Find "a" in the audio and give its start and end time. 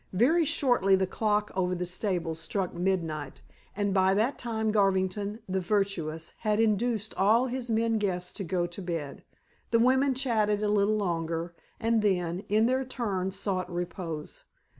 10.63-10.69